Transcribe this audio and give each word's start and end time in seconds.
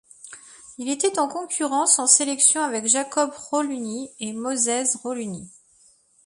Il 0.79 0.89
était 0.89 1.19
en 1.19 1.27
concurrence 1.27 1.99
en 1.99 2.07
sélection 2.07 2.63
avec 2.63 2.87
Jacob 2.87 3.29
Rauluni 3.37 4.09
et 4.19 4.33
Mosese 4.33 4.95
Rauluni. 4.95 5.47